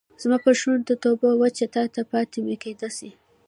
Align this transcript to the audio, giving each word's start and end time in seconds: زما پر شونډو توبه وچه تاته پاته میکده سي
زما 0.21 0.37
پر 0.43 0.53
شونډو 0.61 0.93
توبه 1.03 1.29
وچه 1.41 1.65
تاته 1.75 2.01
پاته 2.11 2.39
میکده 2.47 2.89
سي 2.97 3.09